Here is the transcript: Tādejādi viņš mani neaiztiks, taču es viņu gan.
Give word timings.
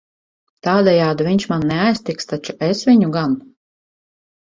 Tādejādi 0.67 1.27
viņš 1.27 1.47
mani 1.53 1.71
neaiztiks, 1.73 2.29
taču 2.35 2.59
es 2.73 2.85
viņu 2.91 3.15
gan. 3.21 3.41